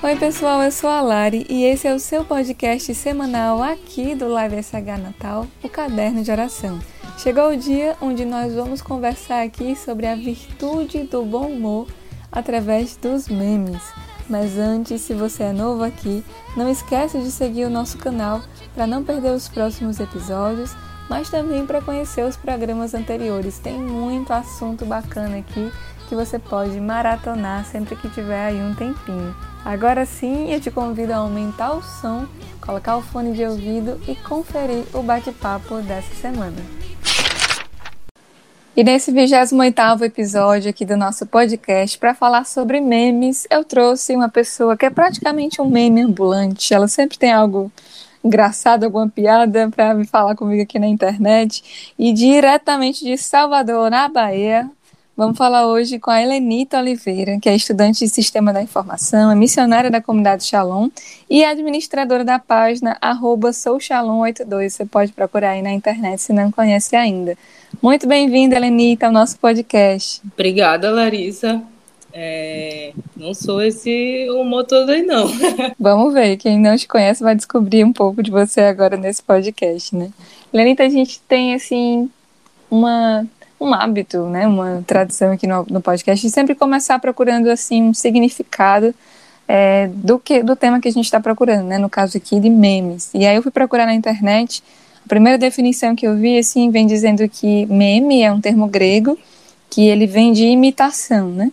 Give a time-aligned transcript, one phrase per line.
[0.00, 4.28] Oi, pessoal, eu sou a Lari e esse é o seu podcast semanal aqui do
[4.28, 6.78] Live SH Natal, o Caderno de Oração.
[7.18, 11.88] Chegou o dia onde nós vamos conversar aqui sobre a virtude do bom humor
[12.30, 13.82] através dos memes.
[14.30, 16.22] Mas antes, se você é novo aqui,
[16.56, 18.40] não esquece de seguir o nosso canal
[18.76, 20.76] para não perder os próximos episódios,
[21.10, 23.58] mas também para conhecer os programas anteriores.
[23.58, 25.72] Tem muito assunto bacana aqui
[26.08, 29.36] que você pode maratonar sempre que tiver aí um tempinho.
[29.64, 32.26] Agora sim, eu te convido a aumentar o som,
[32.60, 36.56] colocar o fone de ouvido e conferir o bate-papo dessa semana.
[38.74, 44.28] E nesse 28º episódio aqui do nosso podcast, para falar sobre memes, eu trouxe uma
[44.28, 46.72] pessoa que é praticamente um meme ambulante.
[46.72, 47.72] Ela sempre tem algo
[48.22, 51.92] engraçado, alguma piada para falar comigo aqui na internet.
[51.98, 54.70] E diretamente de Salvador, na Bahia,
[55.18, 59.34] Vamos falar hoje com a Helenita Oliveira, que é estudante de Sistema da Informação, é
[59.34, 60.90] missionária da comunidade Shalom
[61.28, 64.70] e administradora da página arroba soushalom82.
[64.70, 67.36] Você pode procurar aí na internet se não conhece ainda.
[67.82, 70.22] Muito bem-vinda, Helenita, ao nosso podcast.
[70.34, 71.60] Obrigada, Larissa.
[72.12, 75.26] É, não sou esse humor todo aí, não.
[75.80, 79.96] Vamos ver, quem não te conhece vai descobrir um pouco de você agora nesse podcast,
[79.96, 80.10] né?
[80.54, 82.08] Helenita, a gente tem, assim,
[82.70, 83.26] uma
[83.60, 87.94] um hábito, né, uma tradição aqui no, no podcast de sempre começar procurando assim um
[87.94, 88.94] significado
[89.48, 92.48] é, do que do tema que a gente está procurando, né, no caso aqui de
[92.50, 93.10] memes.
[93.14, 94.62] E aí eu fui procurar na internet,
[95.04, 99.18] a primeira definição que eu vi assim vem dizendo que meme é um termo grego
[99.70, 101.50] que ele vem de imitação, né?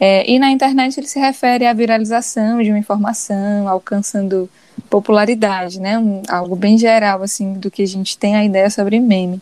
[0.00, 4.48] É, e na internet ele se refere à viralização de uma informação, alcançando
[4.88, 5.98] popularidade, né?
[5.98, 9.40] Um, algo bem geral assim do que a gente tem a ideia sobre meme.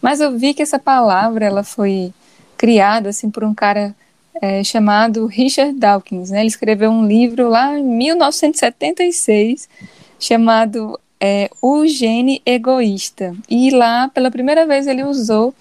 [0.00, 2.12] Mas eu vi que essa palavra ela foi
[2.56, 3.94] criada assim por um cara
[4.40, 6.30] é, chamado Richard Dawkins.
[6.30, 6.40] Né?
[6.40, 9.68] Ele escreveu um livro lá em 1976
[10.18, 13.34] chamado é, O Gene Egoísta.
[13.48, 15.54] E lá, pela primeira vez, ele usou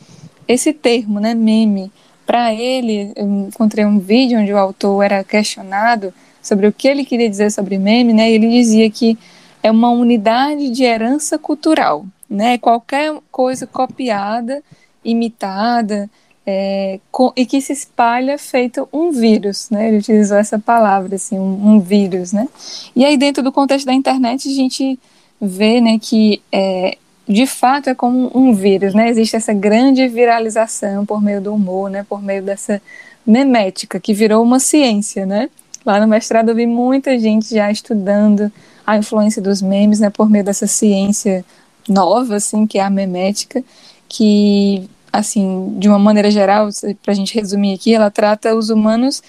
[0.48, 1.92] esse termo, né, meme.
[2.26, 7.06] Para ele, eu encontrei um vídeo onde o autor era questionado sobre o que ele
[7.06, 8.30] queria dizer sobre meme, né?
[8.30, 9.18] E ele dizia que
[9.64, 12.58] é uma unidade de herança cultural né?
[12.58, 14.62] Qualquer coisa copiada,
[15.04, 16.10] imitada,
[16.50, 19.90] é, com, e que se espalha feito um vírus, né?
[19.90, 22.48] Ele utilizou essa palavra, assim, um, um, vírus, né?
[22.96, 24.98] E aí dentro do contexto da internet a gente
[25.42, 29.10] vê, né, que é, de fato é como um vírus, né?
[29.10, 32.06] Existe essa grande viralização por meio do humor, né?
[32.08, 32.82] Por meio dessa
[33.26, 35.50] memética que virou uma ciência, né?
[35.86, 38.50] Lá no mestrado eu vi muita gente já estudando
[38.86, 40.10] a influência dos memes, né?
[40.10, 41.44] Por meio dessa ciência
[41.88, 43.64] nova, assim, que é a memética,
[44.10, 46.70] que, assim, de uma maneira geral,
[47.02, 49.22] para a gente resumir aqui, ela trata os humanos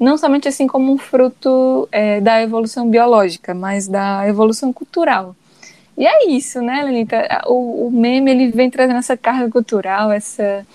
[0.00, 5.36] não somente assim como um fruto é, da evolução biológica, mas da evolução cultural.
[5.96, 7.42] E é isso, né, Lenita?
[7.46, 10.66] O, o meme ele vem trazendo essa carga cultural, essa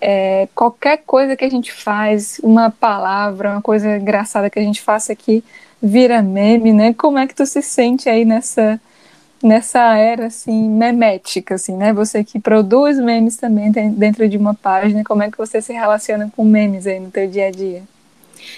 [0.00, 4.80] é, qualquer coisa que a gente faz, uma palavra, uma coisa engraçada que a gente
[4.80, 5.44] faça aqui
[5.82, 6.94] vira meme, né?
[6.94, 8.80] Como é que tu se sente aí nessa
[9.44, 11.92] nessa era assim memética assim, né?
[11.92, 16.32] Você que produz memes também dentro de uma página, como é que você se relaciona
[16.34, 17.82] com memes aí no teu dia a dia?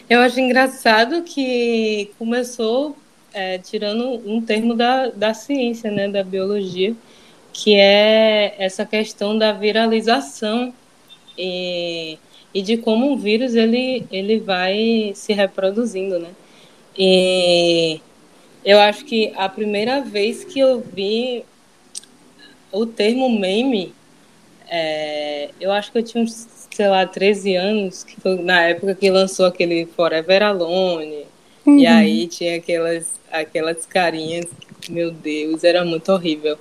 [0.08, 2.96] Eu acho engraçado que começou
[3.34, 6.94] é, tirando um termo da, da ciência, né, da biologia,
[7.52, 10.72] que é essa questão da viralização
[11.36, 12.18] e,
[12.54, 16.30] e de como um vírus ele, ele vai se reproduzindo, né?
[16.98, 18.00] E
[18.66, 21.44] eu acho que a primeira vez que eu vi
[22.72, 23.94] o termo meme,
[24.68, 28.96] é, eu acho que eu tinha uns, sei lá, 13 anos, que foi na época
[28.96, 31.26] que lançou aquele Forever Alone.
[31.64, 31.78] Uhum.
[31.78, 34.46] E aí tinha aquelas, aquelas carinhas,
[34.88, 36.58] meu Deus, era muito horrível.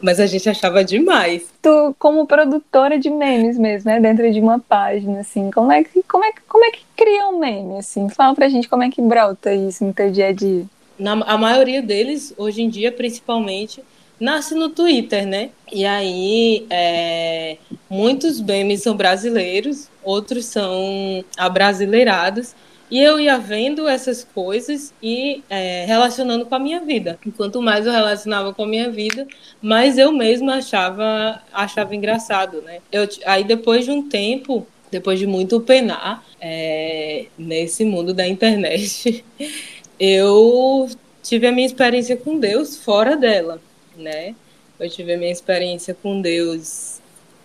[0.00, 1.52] Mas a gente achava demais.
[1.60, 3.98] Tu, como produtora de memes mesmo, né?
[3.98, 7.40] Dentro de uma página, assim, como é que, como é, como é que cria um
[7.40, 8.08] meme, assim?
[8.08, 10.64] Fala pra gente como é que brota isso no teu dia a dia
[10.98, 13.82] na, a maioria deles, hoje em dia, principalmente,
[14.18, 15.50] nasce no Twitter, né?
[15.72, 17.56] E aí, é,
[17.88, 22.54] muitos memes são brasileiros, outros são abrasileirados.
[22.90, 27.18] E eu ia vendo essas coisas e é, relacionando com a minha vida.
[27.36, 29.26] Quanto mais eu relacionava com a minha vida,
[29.60, 32.78] mais eu mesma achava, achava engraçado, né?
[32.90, 39.22] Eu, aí depois de um tempo, depois de muito penar é, nesse mundo da internet,
[39.98, 40.88] eu
[41.22, 43.60] tive a minha experiência com Deus fora dela,
[43.96, 44.34] né?
[44.78, 47.00] Eu tive a minha experiência com Deus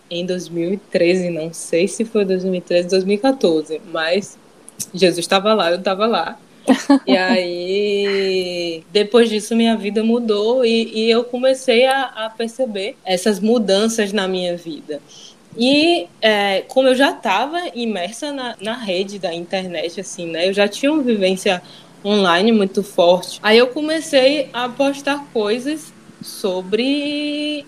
[0.10, 4.38] em 2013, não sei se foi 2013, 2014, mas
[4.94, 6.38] Jesus estava lá, eu estava lá.
[7.06, 13.40] e aí, depois disso, minha vida mudou e, e eu comecei a, a, perceber essas
[13.40, 15.02] mudanças na minha vida.
[15.58, 20.48] E é, como eu já estava imersa na, na rede da internet, assim, né?
[20.48, 21.62] Eu já tinha uma vivência
[22.04, 23.40] online muito forte.
[23.42, 27.66] Aí eu comecei a postar coisas sobre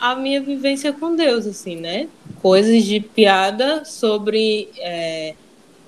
[0.00, 2.08] a minha vivência com Deus, assim, né?
[2.40, 5.34] Coisas de piada sobre é,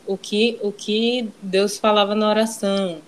[0.07, 2.99] o, que, o que Deus falava na oração,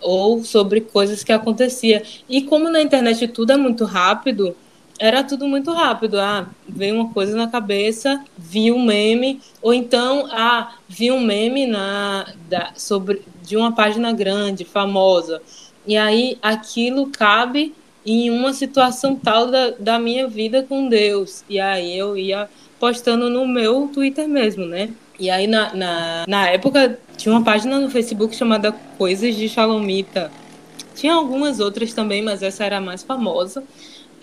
[0.00, 2.02] ou sobre coisas que acontecia.
[2.28, 4.54] E como na internet tudo é muito rápido,
[4.98, 6.18] era tudo muito rápido.
[6.20, 11.66] Ah, veio uma coisa na cabeça, vi um meme, ou então, ah, vi um meme
[11.66, 15.42] na, da, sobre, de uma página grande, famosa.
[15.86, 17.74] E aí aquilo cabe
[18.06, 21.44] em uma situação tal da, da minha vida com Deus.
[21.48, 22.48] E aí eu ia
[22.78, 24.90] postando no meu Twitter mesmo, né?
[25.18, 30.30] E aí na, na, na época tinha uma página no Facebook chamada Coisas de Shalomita.
[30.94, 33.64] Tinha algumas outras também, mas essa era a mais famosa.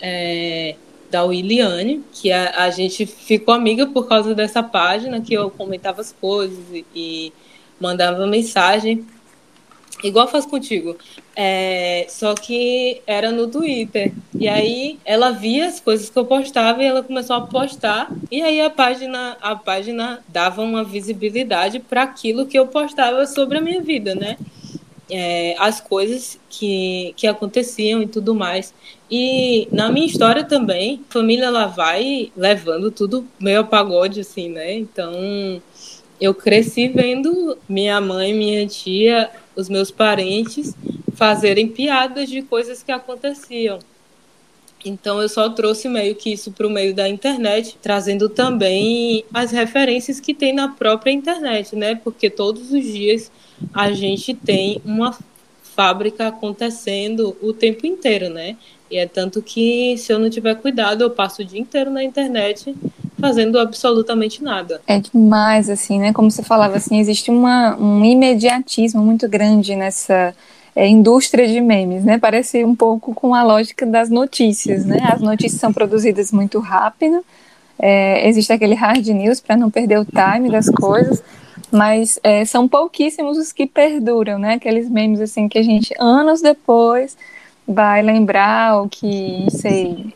[0.02, 0.74] É,
[1.10, 6.00] da Williane, que a, a gente ficou amiga por causa dessa página, que eu comentava
[6.00, 7.32] as coisas e, e
[7.78, 9.06] mandava mensagem
[10.02, 10.96] igual faz contigo.
[11.34, 14.12] É, só que era no Twitter.
[14.38, 18.10] E aí ela via as coisas que eu postava e ela começou a postar.
[18.30, 23.58] E aí a página, a página dava uma visibilidade para aquilo que eu postava sobre
[23.58, 24.36] a minha vida, né?
[25.14, 28.72] É, as coisas que, que aconteciam e tudo mais.
[29.10, 34.48] E na minha história também, a família ela vai levando tudo meio a pagode, assim,
[34.48, 34.72] né?
[34.72, 35.12] Então
[36.18, 40.74] eu cresci vendo minha mãe, minha tia os meus parentes
[41.14, 43.78] fazerem piadas de coisas que aconteciam.
[44.84, 49.50] Então eu só trouxe meio que isso para o meio da internet, trazendo também as
[49.50, 51.94] referências que tem na própria internet, né?
[51.94, 53.30] Porque todos os dias
[53.72, 55.16] a gente tem uma
[55.62, 58.56] fábrica acontecendo o tempo inteiro, né?
[58.90, 62.04] E é tanto que se eu não tiver cuidado, eu passo o dia inteiro na
[62.04, 62.74] internet
[63.18, 64.82] fazendo absolutamente nada.
[64.86, 66.12] É demais, assim, né?
[66.12, 70.34] Como você falava, assim, existe uma, um imediatismo muito grande nessa
[70.74, 72.18] é, indústria de memes, né?
[72.18, 74.98] Parece um pouco com a lógica das notícias, né?
[75.02, 77.24] As notícias são produzidas muito rápido,
[77.78, 81.22] é, existe aquele hard news para não perder o time das coisas,
[81.70, 84.54] mas é, são pouquíssimos os que perduram, né?
[84.54, 87.16] Aqueles memes assim que a gente anos depois
[87.66, 90.12] vai lembrar o que, sei,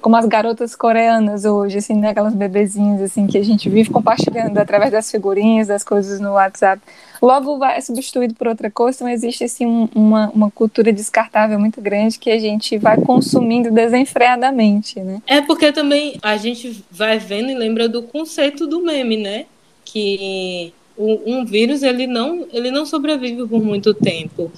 [0.00, 4.56] como as garotas coreanas hoje, assim, né, aquelas bebezinhas, assim, que a gente vive compartilhando
[4.58, 6.82] através das figurinhas, das coisas no WhatsApp.
[7.20, 11.58] Logo vai é substituído por outra coisa, então existe, assim, um, uma, uma cultura descartável
[11.58, 15.20] muito grande que a gente vai consumindo desenfreadamente, né?
[15.26, 19.46] É porque também a gente vai vendo e lembra do conceito do meme, né?
[19.84, 24.52] Que um vírus, ele não, ele não sobrevive por muito tempo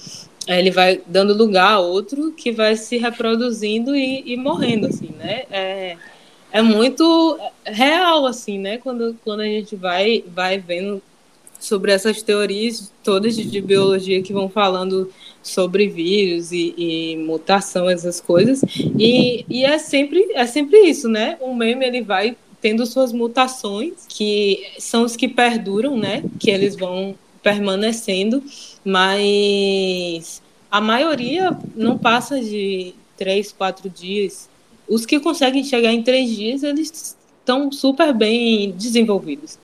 [0.47, 5.43] ele vai dando lugar a outro que vai se reproduzindo e, e morrendo, assim, né?
[5.49, 5.97] É,
[6.51, 8.77] é muito real, assim, né?
[8.77, 11.01] Quando, quando a gente vai, vai vendo
[11.59, 15.09] sobre essas teorias todas de, de biologia que vão falando
[15.41, 18.61] sobre vírus e, e, mutação, essas coisas.
[18.99, 21.37] E, e é, sempre, é sempre isso, né?
[21.39, 26.23] O meme, ele vai tendo suas mutações, que são os que perduram, né?
[26.39, 28.41] Que eles vão permanecendo
[28.83, 30.41] mas
[30.73, 34.49] a maioria não passa de três, quatro dias.
[34.89, 39.59] Os que conseguem chegar em três dias, eles estão super bem desenvolvidos.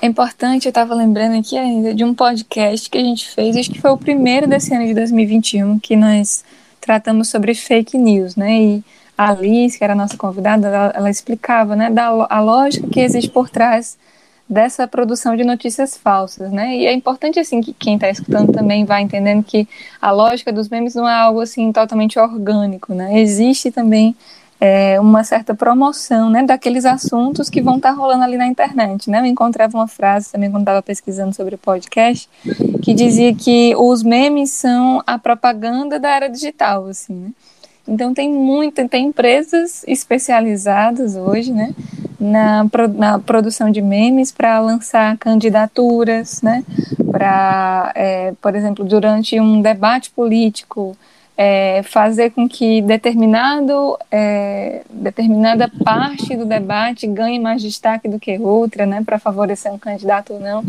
[0.00, 3.70] É importante, eu estava lembrando aqui ainda de um podcast que a gente fez, acho
[3.70, 6.42] que foi o primeiro desse ano de 2021, que nós
[6.80, 8.58] tratamos sobre fake news, né?
[8.58, 8.84] E
[9.16, 13.00] a Alice, que era a nossa convidada, ela, ela explicava, né, da a lógica que
[13.00, 13.98] existe por trás
[14.48, 16.76] dessa produção de notícias falsas, né?
[16.76, 19.66] E é importante assim que quem está escutando também vá entendendo que
[20.00, 23.18] a lógica dos memes não é algo assim totalmente orgânico, né?
[23.20, 24.14] Existe também
[24.60, 29.10] é, uma certa promoção, né, daqueles assuntos que vão estar tá rolando ali na internet,
[29.10, 29.20] né?
[29.20, 32.28] Eu encontrava uma frase também quando estava pesquisando sobre o podcast
[32.82, 37.30] que dizia que os memes são a propaganda da era digital, assim, né?
[37.86, 41.74] Então tem muita, tem empresas especializadas hoje, né,
[42.18, 46.64] na, na produção de memes para lançar candidaturas, né,
[47.10, 50.96] para, é, por exemplo, durante um debate político,
[51.36, 58.38] é, fazer com que determinado, é, determinada parte do debate ganhe mais destaque do que
[58.38, 60.64] outra, né, para favorecer um candidato ou não.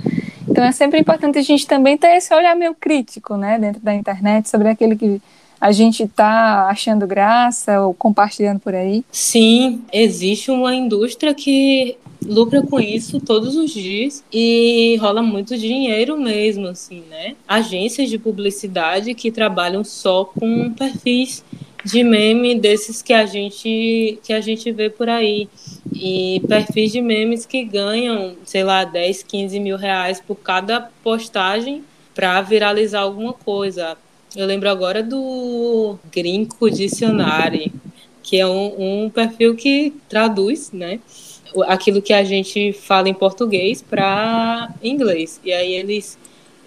[0.49, 3.93] Então é sempre importante a gente também ter esse olhar meio crítico, né, dentro da
[3.93, 5.21] internet sobre aquele que
[5.59, 9.03] a gente está achando graça ou compartilhando por aí?
[9.11, 16.17] Sim, existe uma indústria que lucra com isso todos os dias e rola muito dinheiro
[16.17, 17.35] mesmo, assim, né?
[17.47, 21.43] Agências de publicidade que trabalham só com perfis
[21.83, 25.47] de meme desses que a gente que a gente vê por aí
[25.93, 31.83] e perfis de memes que ganham, sei lá, 10, 15 mil reais por cada postagem
[32.15, 33.95] para viralizar alguma coisa.
[34.35, 37.71] Eu lembro agora do Grinco Dicionário,
[38.21, 40.99] que é um, um perfil que traduz, né?
[41.63, 45.39] aquilo que a gente fala em português para inglês.
[45.43, 46.17] E aí eles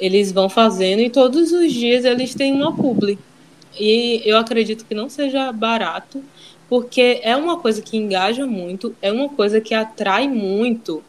[0.01, 3.19] eles vão fazendo e todos os dias eles têm uma publi.
[3.79, 6.23] E eu acredito que não seja barato,
[6.69, 11.03] porque é uma coisa que engaja muito, é uma coisa que atrai muito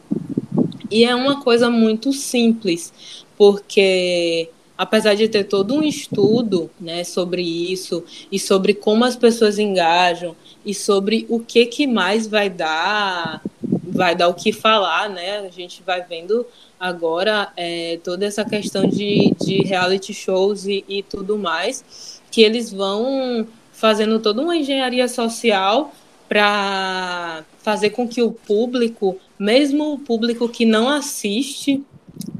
[0.90, 2.92] e é uma coisa muito simples,
[3.38, 9.58] porque apesar de ter todo um estudo né, sobre isso e sobre como as pessoas
[9.58, 10.34] engajam
[10.64, 15.40] e sobre o que, que mais vai dar vai dar o que falar, né?
[15.40, 16.46] A gente vai vendo
[16.78, 22.72] agora é, toda essa questão de, de reality shows e, e tudo mais, que eles
[22.72, 25.92] vão fazendo toda uma engenharia social
[26.26, 31.82] para fazer com que o público, mesmo o público que não assiste,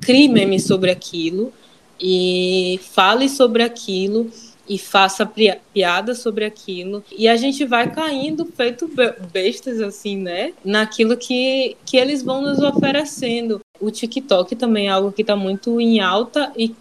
[0.01, 1.53] crie memes sobre aquilo
[2.01, 4.31] e fale sobre aquilo
[4.69, 5.29] e faça
[5.75, 7.03] piada sobre aquilo.
[7.11, 8.89] E a gente vai caindo feito
[9.33, 10.53] bestas, assim, né?
[10.65, 13.61] Naquilo que, que eles vão nos oferecendo.
[13.81, 16.75] O TikTok também é algo que está muito em alta e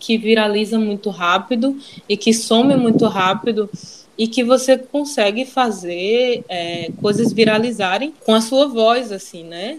[0.00, 3.70] que viraliza muito rápido e que some muito rápido
[4.16, 9.78] e que você consegue fazer é, coisas viralizarem com a sua voz, assim, né?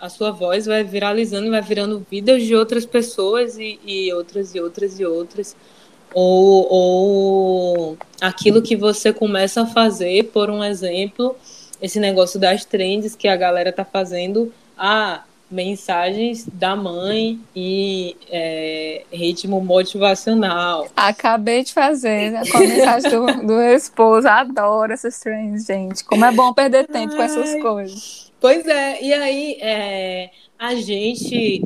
[0.00, 4.60] A sua voz vai viralizando, vai virando vidas de outras pessoas e, e outras e
[4.60, 5.56] outras e outras
[6.14, 11.36] ou, ou aquilo que você começa a fazer, por um exemplo,
[11.80, 19.02] esse negócio das trends que a galera tá fazendo, ah, mensagens da mãe e é,
[19.12, 20.88] ritmo motivacional.
[20.94, 26.04] Acabei de fazer né, com a mensagem do, do esposo, adoro essas trends, gente.
[26.04, 28.29] Como é bom perder tempo Ai, com essas coisas.
[28.40, 31.62] Pois é, e aí é, a gente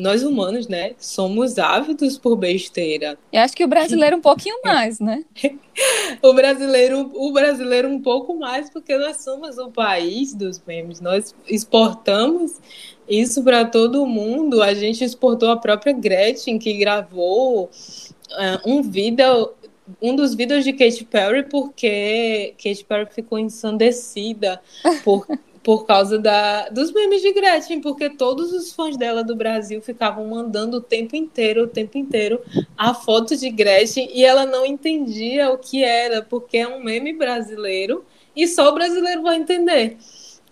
[0.00, 3.18] nós humanos, né, somos ávidos por besteira.
[3.32, 5.24] E acho que o brasileiro um pouquinho mais, né?
[6.22, 11.00] o brasileiro, o brasileiro um pouco mais, porque nós somos o país dos memes.
[11.00, 12.60] Nós exportamos
[13.08, 14.62] isso para todo mundo.
[14.62, 19.52] A gente exportou a própria Gretchen, que gravou uh, um vídeo
[20.00, 24.62] um dos vídeos de Katy Perry porque Katy Perry ficou ensandecida
[25.02, 25.26] por
[25.62, 30.26] por causa da, dos memes de Gretchen, porque todos os fãs dela do Brasil ficavam
[30.26, 32.40] mandando o tempo inteiro, o tempo inteiro,
[32.76, 37.12] a foto de Gretchen e ela não entendia o que era, porque é um meme
[37.12, 39.98] brasileiro e só o brasileiro vai entender.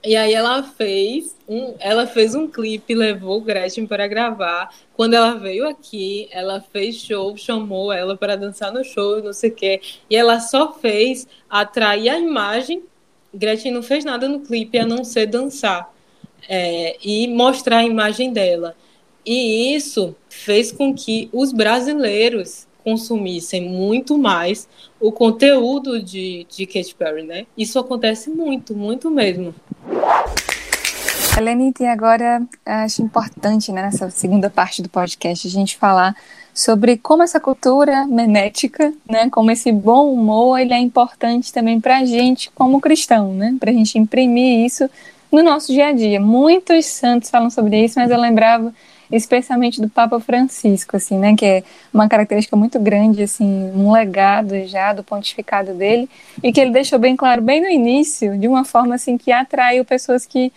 [0.05, 4.73] E aí ela fez um, ela fez um clipe, levou Gretchen para gravar.
[4.95, 9.51] Quando ela veio aqui, ela fez show, chamou ela para dançar no show, não sei
[9.51, 9.81] o quê.
[10.09, 12.85] E ela só fez atrair a imagem
[13.33, 15.93] Gretchen não fez nada no clipe a não ser dançar
[16.49, 18.75] é, e mostrar a imagem dela.
[19.25, 24.67] E isso fez com que os brasileiros consumissem muito mais
[24.99, 27.47] o conteúdo de, de Katy Perry, né?
[27.57, 29.55] Isso acontece muito, muito mesmo.
[31.37, 36.17] Helenita, e agora acho importante né, nessa segunda parte do podcast a gente falar
[36.59, 41.99] sobre como essa cultura memética, né, como esse bom humor, ele é importante também para
[41.99, 44.91] a gente como cristão, né, para a gente imprimir isso
[45.31, 46.19] no nosso dia a dia.
[46.19, 48.75] Muitos santos falam sobre isso, mas eu lembrava
[49.11, 51.63] especialmente do Papa Francisco, assim, né, que é
[51.95, 56.11] uma característica muito grande, assim, um legado já do pontificado dele,
[56.43, 59.85] e que ele deixou bem claro bem no início, de uma forma assim que atraiu
[59.85, 60.53] pessoas que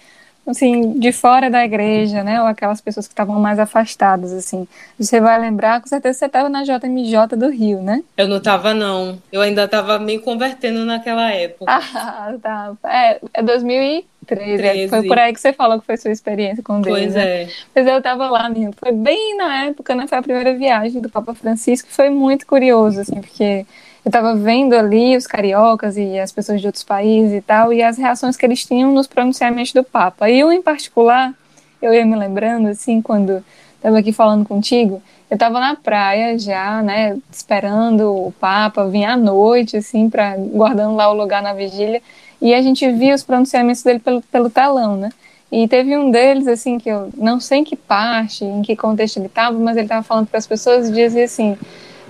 [0.48, 4.68] assim, de fora da igreja, né, ou aquelas pessoas que estavam mais afastadas, assim.
[5.00, 8.04] Você vai lembrar, com certeza você estava na JMJ do Rio, né?
[8.18, 9.22] Eu não estava não.
[9.32, 11.72] Eu ainda estava me convertendo naquela época.
[11.94, 12.74] Ah, tá.
[12.84, 14.12] É, é 2013.
[14.26, 14.88] 13.
[14.88, 16.98] Foi por aí que você falou que foi sua experiência com Deus.
[16.98, 17.44] Pois né?
[17.44, 17.50] é.
[17.76, 18.74] Mas eu estava lá, menino.
[18.78, 20.08] Foi bem na época, né?
[20.08, 23.66] Foi a primeira viagem do Papa Francisco, foi muito curioso, assim, porque
[24.04, 27.84] eu estava vendo ali os cariocas e as pessoas de outros países e tal, e
[27.84, 30.30] as reações que eles tinham nos pronunciamentos do Papa.
[30.30, 31.34] E eu, em particular,
[31.82, 33.44] eu ia me lembrando, assim, quando
[33.76, 39.16] estava aqui falando contigo, eu estava na praia já, né, esperando o Papa vir à
[39.16, 42.02] noite, assim, para guardando lá o lugar na vigília,
[42.42, 45.10] e a gente via os pronunciamentos dele pelo, pelo telão, né?
[45.52, 49.18] E teve um deles, assim, que eu não sei em que parte, em que contexto
[49.18, 51.58] ele estava, mas ele estava falando para as pessoas e dizia assim: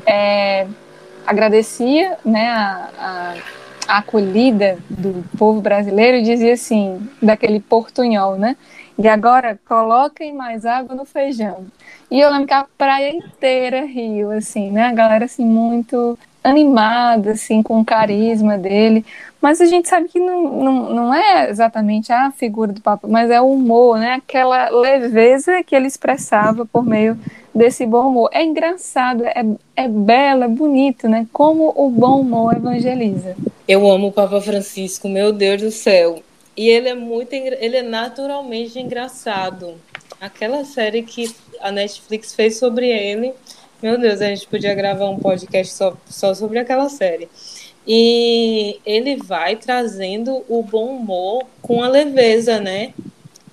[0.05, 0.67] é,
[1.25, 3.35] agradecia né, a, a,
[3.87, 8.55] a, acolhida do povo brasileiro e dizia assim, daquele portunhol, né?
[8.97, 11.65] E agora coloquem mais água no feijão.
[12.09, 14.83] E eu lembro que a praia inteira riu, assim, né?
[14.83, 19.05] A galera, assim, muito animada, assim, com o carisma dele.
[19.41, 23.29] Mas a gente sabe que não, não, não é exatamente a figura do Papa, mas
[23.29, 24.13] é o humor, né?
[24.13, 27.17] Aquela leveza que ele expressava por meio
[27.53, 28.29] desse bom humor.
[28.33, 29.43] É engraçado, é,
[29.75, 31.27] é belo, é bonito, né?
[31.31, 33.35] Como o bom humor evangeliza.
[33.67, 36.21] Eu amo o Papa Francisco, meu Deus do céu.
[36.55, 39.75] E ele é muito, ele é naturalmente engraçado.
[40.19, 43.33] Aquela série que a Netflix fez sobre ele,
[43.81, 47.27] meu Deus, a gente podia gravar um podcast só, só sobre aquela série.
[47.87, 52.93] E ele vai trazendo o bom humor com a leveza, né?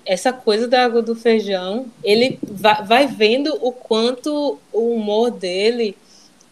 [0.08, 5.94] Essa coisa da água do feijão, ele vai, vai vendo o quanto o humor dele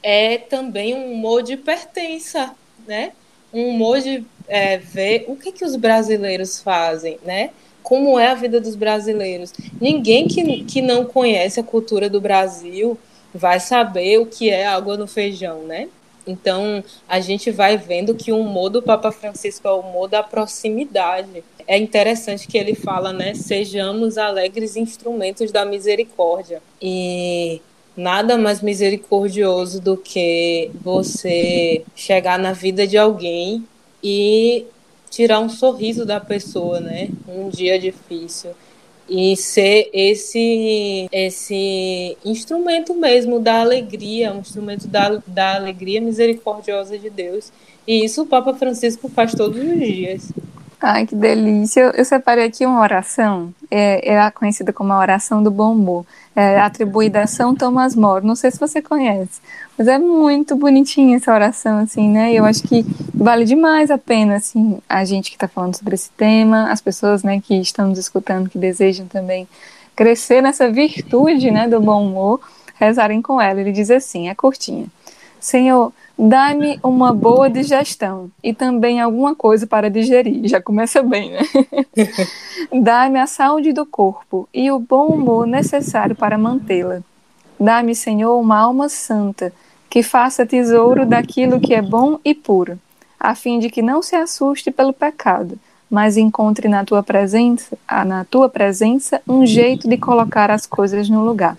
[0.03, 2.55] é também um humor de pertença,
[2.87, 3.13] né?
[3.51, 7.49] Um humor de é, ver o que, que os brasileiros fazem, né?
[7.83, 9.55] Como é a vida dos brasileiros.
[9.81, 12.99] Ninguém que, que não conhece a cultura do Brasil
[13.33, 15.89] vai saber o que é água no feijão, né?
[16.27, 20.23] Então, a gente vai vendo que o humor do Papa Francisco é o humor da
[20.23, 21.43] proximidade.
[21.66, 23.35] É interessante que ele fala, né?
[23.35, 26.62] Sejamos alegres instrumentos da misericórdia.
[26.80, 27.61] E
[27.96, 33.64] nada mais misericordioso do que você chegar na vida de alguém
[34.02, 34.66] e
[35.11, 37.08] tirar um sorriso da pessoa, né?
[37.26, 38.50] Um dia difícil
[39.08, 47.08] e ser esse esse instrumento mesmo da alegria, um instrumento da, da alegria misericordiosa de
[47.08, 47.52] Deus.
[47.87, 50.32] E isso o Papa Francisco faz todos os dias.
[50.80, 51.80] Ai, que delícia.
[51.80, 56.04] Eu, eu separei aqui uma oração, é, é conhecida como a oração do bom humor,
[56.35, 58.26] é atribuída a São Tomás Moro.
[58.26, 59.40] Não sei se você conhece,
[59.76, 62.33] mas é muito bonitinha essa oração, assim, né?
[62.35, 66.11] Eu acho que vale demais a pena, assim, a gente que está falando sobre esse
[66.11, 69.49] tema, as pessoas, né, que estão nos escutando, que desejam também
[69.95, 72.40] crescer nessa virtude, né, do bom humor,
[72.75, 73.59] rezarem com ela.
[73.59, 74.87] Ele diz assim, é curtinha.
[75.40, 80.49] Senhor, Dá-me uma boa digestão e também alguma coisa para digerir.
[80.49, 81.40] Já começa bem, né?
[82.72, 87.03] Dá-me a saúde do corpo e o bom humor necessário para mantê-la.
[87.61, 89.53] Dá-me, Senhor, uma alma santa
[89.90, 92.79] que faça tesouro daquilo que é bom e puro,
[93.20, 95.59] a fim de que não se assuste pelo pecado,
[95.90, 101.22] mas encontre na tua presença, na tua presença, um jeito de colocar as coisas no
[101.22, 101.59] lugar.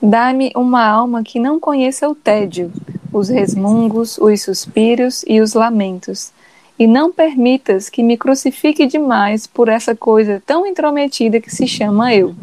[0.00, 2.72] Dá-me uma alma que não conheça o tédio,
[3.12, 6.32] os resmungos, os suspiros e os lamentos.
[6.78, 12.14] E não permitas que me crucifique demais por essa coisa tão intrometida que se chama
[12.14, 12.34] eu.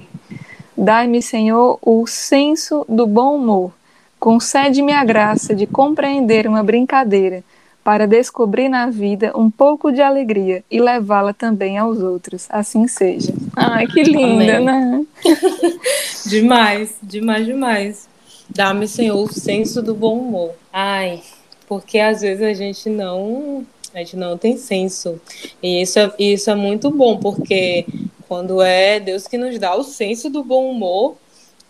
[0.78, 3.72] Dai-me, Senhor, o senso do bom humor.
[4.20, 7.44] Concede-me a graça de compreender uma brincadeira
[7.84, 12.46] para descobrir na vida um pouco de alegria e levá-la também aos outros.
[12.50, 13.34] Assim seja.
[13.56, 14.66] Ai, que linda, Amém.
[14.66, 15.06] né?
[16.28, 18.10] demais, demais, demais.
[18.50, 20.54] Dá-me, Senhor, o senso do bom humor.
[20.72, 21.22] Ai,
[21.68, 25.20] porque às vezes a gente não, a gente não tem senso.
[25.62, 27.86] E isso é, isso é muito bom, porque
[28.28, 31.16] quando é Deus que nos dá o senso do bom humor,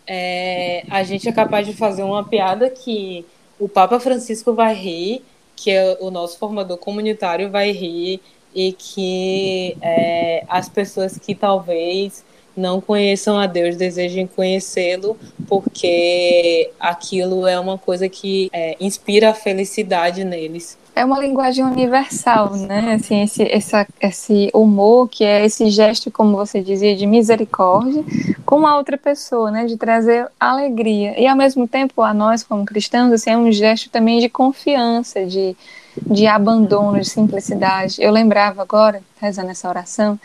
[0.06, 3.24] é, a gente é capaz de fazer uma piada que
[3.58, 5.22] o Papa Francisco vai rir,
[5.54, 8.20] que o nosso formador comunitário vai rir
[8.54, 12.24] e que é, as pessoas que talvez
[12.58, 15.16] não conheçam a Deus desejem conhecê-lo,
[15.46, 20.76] porque aquilo é uma coisa que é, inspira a felicidade neles.
[20.98, 22.94] É uma linguagem universal, né?
[22.94, 28.04] Assim, esse, essa, esse humor, que é esse gesto, como você dizia, de misericórdia
[28.44, 29.64] com a outra pessoa, né?
[29.64, 31.14] De trazer alegria.
[31.16, 35.24] E ao mesmo tempo, a nós, como cristãos, assim, é um gesto também de confiança,
[35.24, 35.56] de,
[36.04, 38.02] de abandono, de simplicidade.
[38.02, 40.18] Eu lembrava agora, rezando essa oração,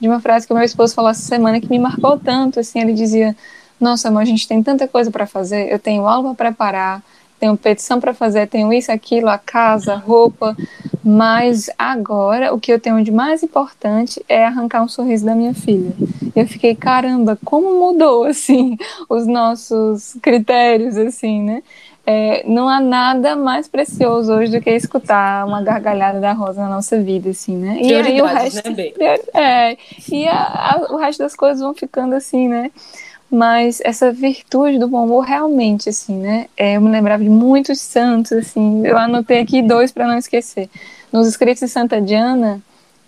[0.00, 2.60] de uma frase que o meu esposo falou essa semana que me marcou tanto.
[2.60, 3.36] Assim, ele dizia:
[3.80, 7.02] Nossa, amor, a gente tem tanta coisa para fazer, eu tenho algo para preparar
[7.40, 10.54] tenho petição para fazer, tenho isso, aquilo, a casa, roupa,
[11.02, 15.54] mas agora o que eu tenho de mais importante é arrancar um sorriso da minha
[15.54, 15.92] filha.
[16.36, 18.76] Eu fiquei, caramba, como mudou assim
[19.08, 21.62] os nossos critérios assim, né?
[22.06, 26.68] É, não há nada mais precioso hoje do que escutar uma gargalhada da Rosa na
[26.68, 27.78] nossa vida, assim, né?
[27.80, 28.92] E aí o resto, né,
[29.34, 29.76] é,
[30.10, 32.70] e a, a, o resto das coisas vão ficando assim, né?
[33.30, 36.46] mas essa virtude do bom humor realmente, assim, né?
[36.56, 40.68] É, eu me lembrava de muitos santos, assim, eu anotei aqui dois para não esquecer.
[41.12, 42.60] Nos escritos de Santa Diana,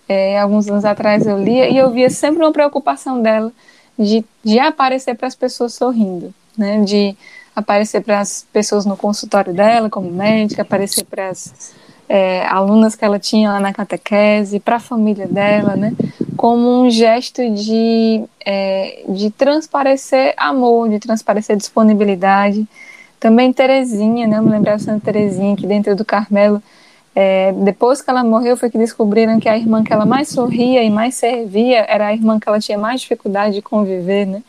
[0.09, 3.53] é, alguns anos atrás eu lia e eu via sempre uma preocupação dela
[3.99, 6.81] de, de aparecer para as pessoas sorrindo, né?
[6.85, 7.17] De
[7.55, 11.75] aparecer para as pessoas no consultório dela como médica, aparecer para as
[12.09, 15.95] é, alunas que ela tinha lá na catequese, para a família dela, né?
[16.43, 22.67] como um gesto de, é, de transparecer amor, de transparecer disponibilidade.
[23.21, 24.41] Também Terezinha, né?
[24.41, 26.61] Me lembrar de Santa Terezinha, que dentro do Carmelo,
[27.15, 30.83] é, depois que ela morreu, foi que descobriram que a irmã que ela mais sorria
[30.83, 34.43] e mais servia era a irmã que ela tinha mais dificuldade de conviver, né?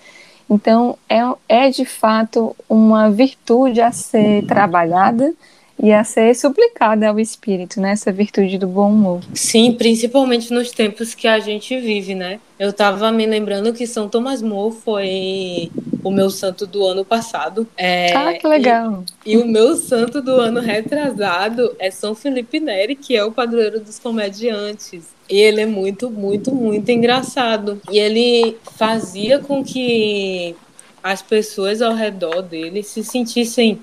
[0.50, 5.34] Então, é, é de fato uma virtude a ser trabalhada
[5.84, 7.92] e a ser suplicada ao espírito, né?
[7.92, 9.20] Essa virtude do bom humor.
[9.34, 12.40] Sim, principalmente nos tempos que a gente vive, né?
[12.58, 15.70] Eu estava me lembrando que São Tomás More foi
[16.02, 17.68] o meu santo do ano passado.
[17.76, 19.04] É, ah, que legal!
[19.26, 23.32] E, e, o meu santo do ano retrasado é São Felipe Neri, que é o
[23.34, 25.10] padroeiro dos comediantes.
[25.30, 27.82] E ele é muito, muito, muito engraçado.
[27.92, 30.56] E ele fazia com que
[31.04, 33.82] as pessoas ao redor dele se sentissem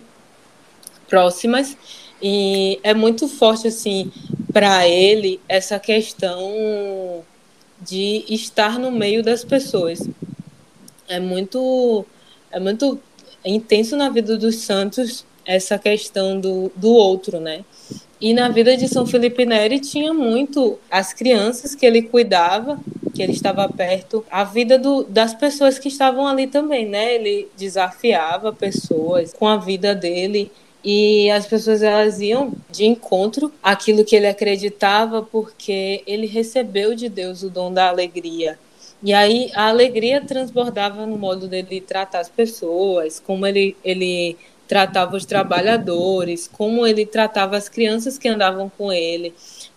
[1.11, 1.77] próximas
[2.23, 4.11] e é muito forte assim
[4.53, 7.23] para ele essa questão
[7.81, 10.01] de estar no meio das pessoas.
[11.09, 12.07] É muito
[12.53, 13.01] é muito
[13.45, 17.65] intenso na vida dos santos essa questão do, do outro, né?
[18.21, 22.79] E na vida de São Felipe Neri tinha muito as crianças que ele cuidava,
[23.15, 27.15] que ele estava perto, a vida do, das pessoas que estavam ali também, né?
[27.15, 30.53] Ele desafiava pessoas com a vida dele
[30.85, 37.09] e as pessoas elas iam de encontro àquilo que ele acreditava porque ele recebeu de
[37.09, 38.59] Deus o dom da alegria.
[39.03, 44.37] E aí a alegria transbordava no modo dele tratar as pessoas, como ele, ele
[44.69, 49.35] tratava os trabalhadores, como ele tratava as crianças que andavam com ele.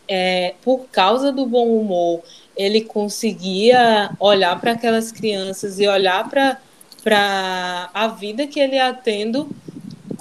[0.07, 2.21] É, por causa do bom humor,
[2.55, 9.49] ele conseguia olhar para aquelas crianças e olhar para a vida que ele ia tendo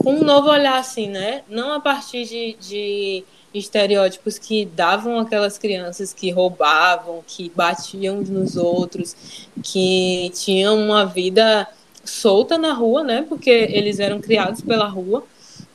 [0.02, 1.42] com um novo olhar, assim, né?
[1.48, 8.56] Não a partir de, de estereótipos que davam aquelas crianças que roubavam, que batiam nos
[8.56, 9.14] outros,
[9.62, 11.68] que tinham uma vida
[12.04, 13.24] solta na rua, né?
[13.28, 15.24] Porque eles eram criados pela rua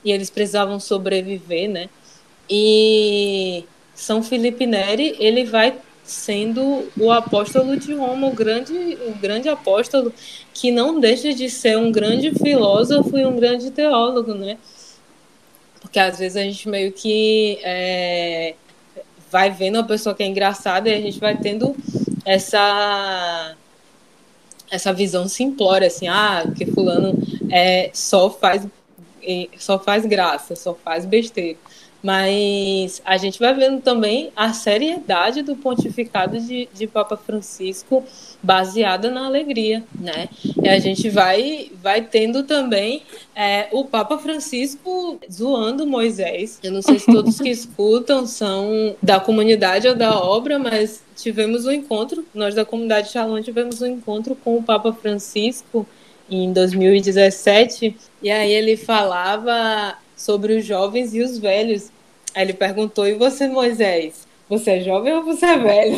[0.04, 1.90] e eles precisavam sobreviver, né?
[2.50, 5.76] E São Felipe Neri, ele vai
[6.08, 10.14] sendo o apóstolo de Roma, o grande, o grande apóstolo,
[10.54, 14.58] que não deixa de ser um grande filósofo e um grande teólogo, né?
[15.82, 18.56] Porque às vezes a gente meio que é,
[19.30, 21.76] vai vendo uma pessoa que é engraçada e a gente vai tendo
[22.26, 23.56] essa
[24.70, 27.18] essa visão simplória, assim, ah, que fulano
[27.52, 28.66] é, só faz
[29.58, 31.58] só faz graça, só faz besteira
[32.04, 38.04] mas a gente vai vendo também a seriedade do pontificado de, de Papa Francisco
[38.42, 40.30] baseada na alegria, né?
[40.62, 43.02] E a gente vai, vai tendo também
[43.36, 46.60] é, o Papa Francisco zoando Moisés.
[46.64, 51.66] Eu não sei se todos que escutam são da comunidade ou da obra, mas tivemos
[51.66, 55.86] um encontro, nós da comunidade Shalom tivemos um encontro com o Papa Francisco
[56.30, 61.90] em 2017, e aí ele falava sobre os jovens e os velhos.
[62.36, 64.28] Aí ele perguntou: e você, Moisés?
[64.50, 65.98] Você é jovem ou você é velho?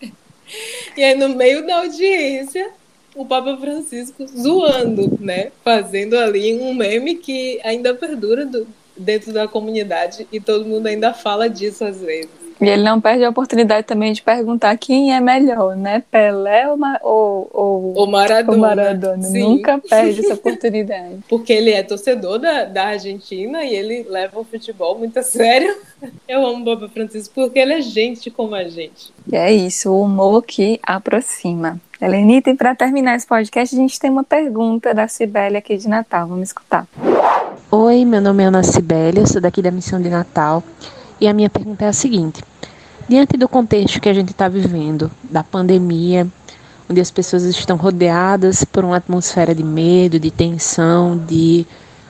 [0.96, 2.70] e aí, no meio da audiência,
[3.14, 5.50] o Papa Francisco zoando, né?
[5.64, 11.12] Fazendo ali um meme que ainda perdura do, dentro da comunidade e todo mundo ainda
[11.12, 12.39] fala disso às vezes.
[12.60, 16.02] E ele não perde a oportunidade também de perguntar quem é melhor, né?
[16.10, 18.56] Pelé ou, ou, ou, o Maradona.
[18.56, 19.28] O Maradona.
[19.30, 21.20] Nunca perde essa oportunidade.
[21.28, 25.74] Porque ele é torcedor da, da Argentina e ele leva o futebol muito a sério.
[26.28, 29.12] Eu amo o Papa Francisco porque ele é gente como a gente.
[29.30, 31.80] E é isso, o humor que aproxima.
[32.00, 35.88] Helenita, e para terminar esse podcast, a gente tem uma pergunta da Cibele aqui de
[35.88, 36.26] Natal.
[36.26, 36.86] Vamos escutar.
[37.70, 40.62] Oi, meu nome é Ana Cibele, eu sou daqui da Missão de Natal.
[41.20, 42.42] E a minha pergunta é a seguinte:
[43.10, 46.28] diante do contexto que a gente está vivendo, da pandemia,
[46.88, 51.66] onde as pessoas estão rodeadas por uma atmosfera de medo, de tensão, de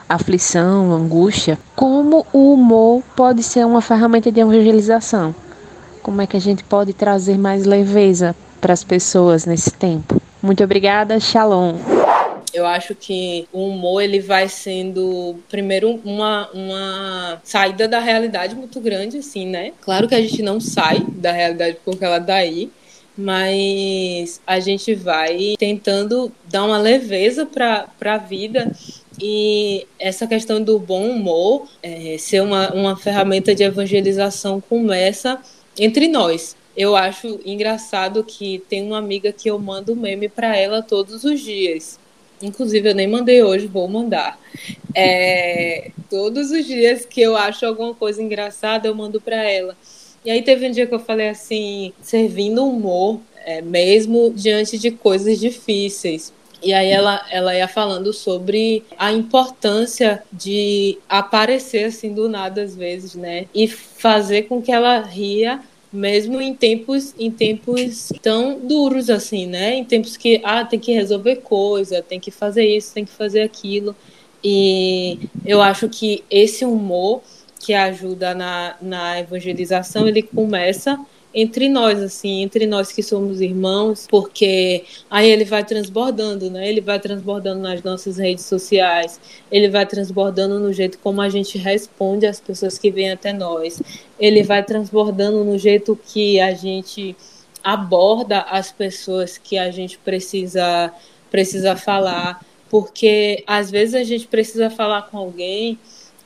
[0.06, 5.34] aflição, angústia, como o humor pode ser uma ferramenta de evangelização?
[6.02, 10.20] Como é que a gente pode trazer mais leveza para as pessoas nesse tempo?
[10.42, 11.76] Muito obrigada, Shalom.
[12.52, 18.80] Eu acho que o humor ele vai sendo primeiro uma, uma saída da realidade muito
[18.80, 19.72] grande, assim, né?
[19.80, 22.72] Claro que a gente não sai da realidade porque ela daí, tá
[23.16, 28.72] mas a gente vai tentando dar uma leveza para a vida
[29.20, 35.40] e essa questão do bom humor é, ser uma, uma ferramenta de evangelização começa
[35.78, 36.56] entre nós.
[36.76, 41.40] Eu acho engraçado que tem uma amiga que eu mando meme para ela todos os
[41.40, 41.98] dias.
[42.42, 44.38] Inclusive, eu nem mandei hoje, vou mandar.
[44.94, 49.76] É, todos os dias que eu acho alguma coisa engraçada, eu mando para ela.
[50.24, 54.90] E aí teve um dia que eu falei assim, servindo humor, é, mesmo diante de
[54.90, 56.32] coisas difíceis.
[56.62, 62.76] E aí ela, ela ia falando sobre a importância de aparecer assim do nada às
[62.76, 63.46] vezes, né?
[63.54, 65.60] E fazer com que ela ria
[65.92, 69.74] mesmo em tempos em tempos tão duros assim, né?
[69.74, 73.42] Em tempos que ah, tem que resolver coisa, tem que fazer isso, tem que fazer
[73.42, 73.94] aquilo.
[74.42, 77.22] E eu acho que esse humor
[77.58, 80.98] que ajuda na, na evangelização, ele começa
[81.32, 86.68] entre nós, assim, entre nós que somos irmãos, porque aí ele vai transbordando, né?
[86.68, 91.56] Ele vai transbordando nas nossas redes sociais, ele vai transbordando no jeito como a gente
[91.56, 93.80] responde às pessoas que vêm até nós,
[94.18, 97.16] ele vai transbordando no jeito que a gente
[97.62, 100.92] aborda as pessoas que a gente precisa
[101.30, 105.78] precisa falar, porque às vezes a gente precisa falar com alguém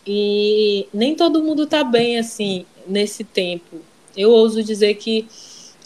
[0.07, 3.81] e nem todo mundo está bem assim nesse tempo
[4.17, 5.27] eu ouso dizer que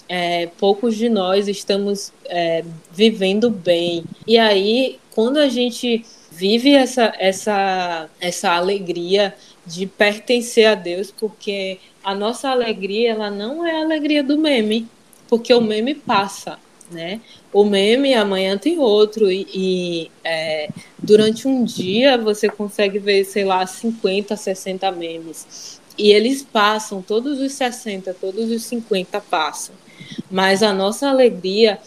[0.09, 4.05] é, poucos de nós estamos é, vivendo bem.
[4.27, 9.35] E aí, quando a gente vive essa, essa, essa alegria
[9.67, 14.89] de pertencer a Deus, porque a nossa alegria ela não é a alegria do meme,
[15.29, 16.59] porque o meme passa,
[16.91, 17.21] né?
[17.53, 23.45] O meme amanhã tem outro e, e é, durante um dia você consegue ver, sei
[23.45, 25.81] lá, 50, 60 memes.
[25.99, 29.75] E eles passam, todos os 60, todos os 50 passam.
[30.31, 31.79] Mas a nossa alegria,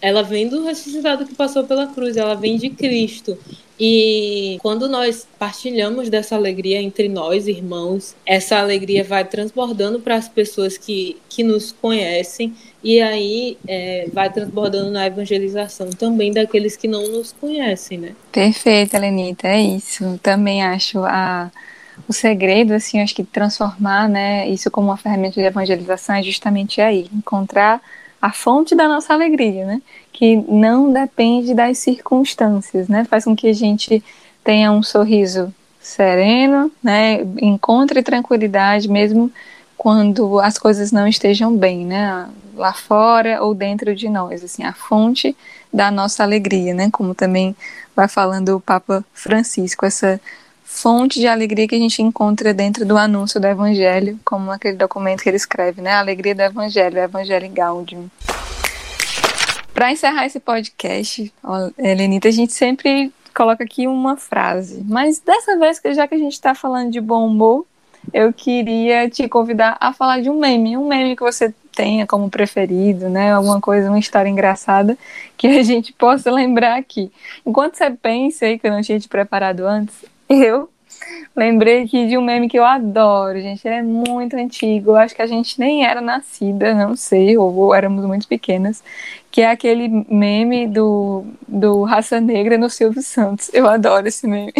[0.00, 3.36] ela vem do ressuscitado que passou pela cruz, ela vem de Cristo.
[3.80, 10.28] E quando nós partilhamos dessa alegria entre nós, irmãos, essa alegria vai transbordando para as
[10.28, 12.52] pessoas que, que nos conhecem
[12.82, 18.16] e aí é, vai transbordando na evangelização também daqueles que não nos conhecem, né?
[18.32, 20.18] Perfeito, Lenita, é isso.
[20.24, 21.52] Também acho a
[22.06, 26.80] o segredo, assim, acho que transformar, né, isso como uma ferramenta de evangelização é justamente
[26.80, 27.80] aí, encontrar
[28.20, 29.82] a fonte da nossa alegria, né,
[30.12, 34.02] que não depende das circunstâncias, né, faz com que a gente
[34.44, 39.30] tenha um sorriso sereno, né, encontre tranquilidade mesmo
[39.76, 44.72] quando as coisas não estejam bem, né, lá fora ou dentro de nós, assim, a
[44.72, 45.36] fonte
[45.72, 47.54] da nossa alegria, né, como também
[47.94, 50.20] vai falando o Papa Francisco, essa
[50.68, 55.22] fonte de alegria que a gente encontra dentro do anúncio do Evangelho, como aquele documento
[55.22, 55.92] que ele escreve, né?
[55.92, 58.08] A alegria do Evangelho, o Evangelho Gaudium.
[59.72, 61.32] Para encerrar esse podcast,
[61.78, 66.34] Helenita, a gente sempre coloca aqui uma frase, mas dessa vez, já que a gente
[66.34, 67.64] está falando de bom humor,
[68.12, 72.28] eu queria te convidar a falar de um meme, um meme que você tenha como
[72.28, 73.32] preferido, né?
[73.32, 74.98] Alguma coisa, uma história engraçada
[75.36, 77.10] que a gente possa lembrar aqui.
[77.44, 80.68] Enquanto você pensa aí, que eu não tinha te preparado antes, eu
[81.36, 83.66] lembrei aqui de um meme que eu adoro, gente.
[83.66, 84.94] Ele é muito antigo.
[84.94, 88.82] Acho que a gente nem era nascida, não sei, ou éramos muito pequenas.
[89.30, 93.50] Que é aquele meme do, do Raça Negra no Silvio Santos.
[93.52, 94.52] Eu adoro esse meme.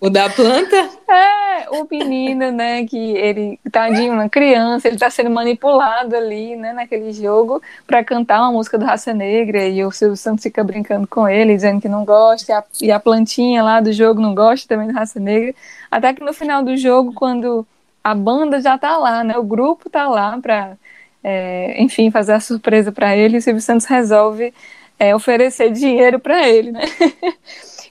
[0.00, 0.90] O da planta?
[1.12, 6.72] É, o menino, né, que ele, tadinho, uma criança, ele tá sendo manipulado ali, né,
[6.72, 11.06] naquele jogo, para cantar uma música do Raça Negra, e o Silvio Santos fica brincando
[11.06, 14.34] com ele, dizendo que não gosta, e a, e a plantinha lá do jogo não
[14.34, 15.54] gosta também do Raça Negra.
[15.90, 17.66] Até que no final do jogo, quando
[18.02, 20.76] a banda já tá lá, né, o grupo tá lá para
[21.22, 24.52] é, enfim, fazer a surpresa para ele, o Silvio Santos resolve
[24.98, 26.82] é, oferecer dinheiro para ele, né?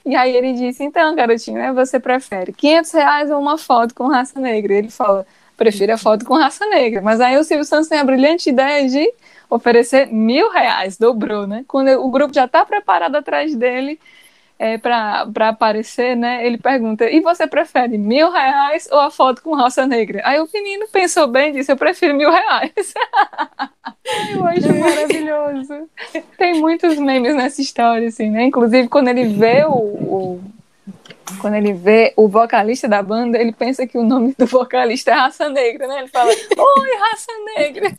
[0.04, 4.08] E aí ele disse, então, garotinho, né, você prefere 500 reais ou uma foto com
[4.08, 4.74] raça negra?
[4.74, 7.02] Ele fala, prefiro a foto com raça negra.
[7.02, 9.14] Mas aí o Silvio Santos tem a brilhante ideia de
[9.50, 11.64] oferecer mil reais, dobrou, né?
[11.68, 14.00] Quando o grupo já está preparado atrás dele,
[14.62, 16.46] é, para aparecer, né?
[16.46, 20.22] Ele pergunta: e você prefere mil reais ou a foto com raça negra?
[20.24, 22.72] Aí o menino pensou bem e disse: eu prefiro mil reais.
[24.32, 25.90] eu acho maravilhoso.
[26.38, 28.44] Tem muitos memes nessa história, assim, né?
[28.44, 30.42] Inclusive, quando ele vê o, o
[31.40, 35.14] quando ele vê o vocalista da banda, ele pensa que o nome do vocalista é
[35.16, 36.00] Raça Negra, né?
[36.00, 37.92] Ele fala, oi, Raça Negra.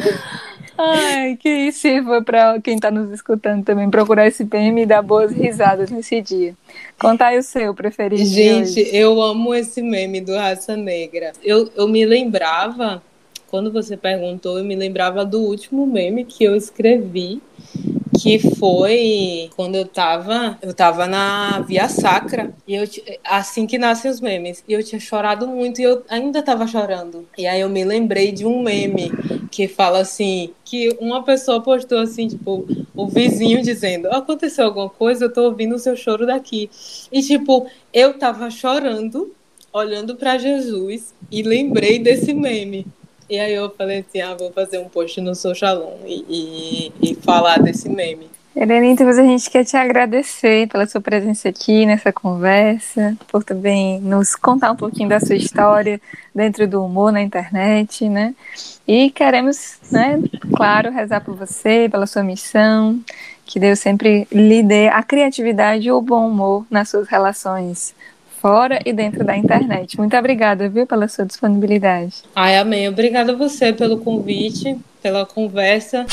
[0.82, 5.30] Ai, que sirva para quem está nos escutando também procurar esse meme e dar boas
[5.30, 6.54] risadas nesse dia.
[6.98, 8.24] Conta aí o seu preferido.
[8.24, 11.32] Gente, eu amo esse meme do Raça Negra.
[11.44, 13.02] Eu, eu me lembrava,
[13.50, 17.42] quando você perguntou, eu me lembrava do último meme que eu escrevi
[18.20, 22.84] que foi quando eu tava, eu tava na Via Sacra, e eu
[23.24, 27.26] assim que nascem os memes, e eu tinha chorado muito e eu ainda tava chorando.
[27.38, 29.10] E aí eu me lembrei de um meme
[29.50, 35.24] que fala assim, que uma pessoa postou assim, tipo, o vizinho dizendo: "Aconteceu alguma coisa?
[35.24, 36.68] Eu tô ouvindo o seu choro daqui".
[37.10, 39.34] E tipo, eu tava chorando,
[39.72, 42.86] olhando para Jesus e lembrei desse meme
[43.30, 47.14] E aí eu falei assim, ah, vou fazer um post no Social e, e, e
[47.14, 48.28] falar desse meme.
[48.56, 54.00] Helena, então a gente quer te agradecer pela sua presença aqui nessa conversa, por também
[54.00, 56.00] nos contar um pouquinho da sua história
[56.34, 58.34] dentro do humor na internet, né?
[58.88, 60.20] E queremos, né,
[60.56, 62.98] claro, rezar por você, pela sua missão,
[63.46, 67.94] que Deus sempre lhe dê a criatividade e o bom humor nas suas relações
[68.40, 69.98] fora e dentro da internet.
[69.98, 72.22] Muito obrigada, viu, pela sua disponibilidade.
[72.34, 72.88] Ai, amém.
[72.88, 76.06] Obrigada a você pelo convite, pela conversa.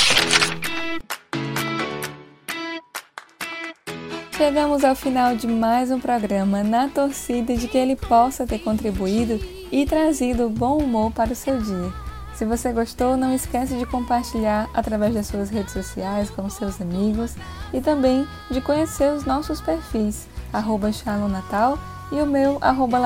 [4.36, 9.40] Chegamos ao final de mais um programa na torcida de que ele possa ter contribuído
[9.72, 11.92] e trazido bom humor para o seu dia.
[12.36, 17.34] Se você gostou, não esquece de compartilhar através das suas redes sociais com seus amigos
[17.74, 20.92] e também de conhecer os nossos perfis, arroba
[21.28, 21.80] Natal
[22.12, 22.98] e o meu, arroba.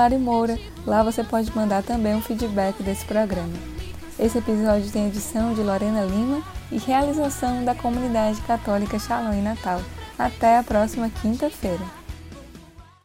[0.86, 3.52] Lá você pode mandar também um feedback desse programa.
[4.18, 9.80] Esse episódio tem edição de Lorena Lima e realização da comunidade católica Shalom em Natal.
[10.18, 12.01] Até a próxima quinta-feira.